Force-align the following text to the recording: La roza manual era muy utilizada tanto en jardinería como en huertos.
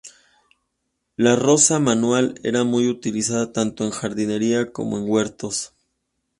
La 1.15 1.35
roza 1.35 1.77
manual 1.79 2.33
era 2.41 2.63
muy 2.63 2.89
utilizada 2.89 3.53
tanto 3.53 3.83
en 3.83 3.91
jardinería 3.91 4.71
como 4.71 4.97
en 4.97 5.07
huertos. 5.07 5.73